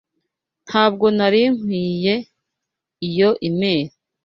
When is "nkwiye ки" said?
1.57-2.27